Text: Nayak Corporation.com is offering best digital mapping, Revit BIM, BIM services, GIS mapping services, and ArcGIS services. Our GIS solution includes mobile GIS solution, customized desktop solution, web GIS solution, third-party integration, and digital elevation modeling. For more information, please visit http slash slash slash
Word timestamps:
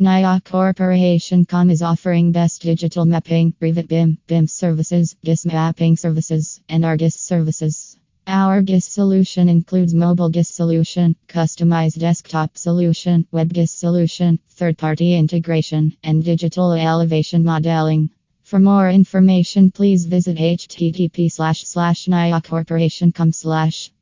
Nayak 0.00 0.44
Corporation.com 0.44 1.70
is 1.70 1.82
offering 1.82 2.30
best 2.30 2.62
digital 2.62 3.04
mapping, 3.04 3.52
Revit 3.60 3.88
BIM, 3.88 4.16
BIM 4.28 4.46
services, 4.46 5.16
GIS 5.24 5.44
mapping 5.44 5.96
services, 5.96 6.60
and 6.68 6.84
ArcGIS 6.84 7.14
services. 7.14 7.98
Our 8.24 8.62
GIS 8.62 8.84
solution 8.84 9.48
includes 9.48 9.94
mobile 9.94 10.28
GIS 10.28 10.50
solution, 10.50 11.16
customized 11.26 11.98
desktop 11.98 12.56
solution, 12.56 13.26
web 13.32 13.52
GIS 13.52 13.72
solution, 13.72 14.38
third-party 14.50 15.16
integration, 15.16 15.96
and 16.04 16.22
digital 16.22 16.74
elevation 16.74 17.42
modeling. 17.42 18.10
For 18.44 18.60
more 18.60 18.88
information, 18.88 19.72
please 19.72 20.06
visit 20.06 20.36
http 20.36 21.28
slash 21.32 21.64
slash 21.64 22.06
slash 23.32 23.90